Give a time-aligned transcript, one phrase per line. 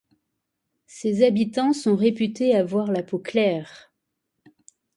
[0.87, 3.93] Ses habitants sont réputés avoir la peau claire.